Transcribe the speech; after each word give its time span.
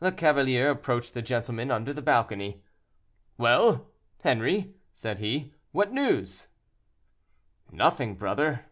The 0.00 0.12
cavalier 0.12 0.68
approached 0.68 1.14
the 1.14 1.22
gentleman 1.22 1.70
under 1.70 1.94
the 1.94 2.02
balcony. 2.02 2.62
"Well! 3.38 3.86
Henri," 4.22 4.74
said 4.92 5.18
he, 5.18 5.54
"what 5.70 5.94
news?" 5.94 6.48
"Nothing, 7.70 8.14
brother." 8.16 8.66